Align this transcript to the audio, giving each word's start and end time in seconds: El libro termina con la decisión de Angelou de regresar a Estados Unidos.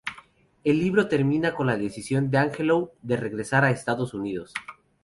El 0.63 0.79
libro 0.79 1.07
termina 1.07 1.53
con 1.53 1.67
la 1.67 1.77
decisión 1.77 2.31
de 2.31 2.39
Angelou 2.39 2.89
de 3.03 3.17
regresar 3.17 3.63
a 3.63 3.69
Estados 3.69 4.15
Unidos. 4.15 4.51